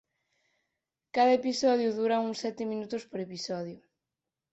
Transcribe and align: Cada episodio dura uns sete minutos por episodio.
Cada 1.15 1.37
episodio 1.39 1.89
dura 1.99 2.17
uns 2.27 2.37
sete 2.45 2.63
minutos 2.71 3.03
por 3.09 3.19
episodio. 3.27 3.79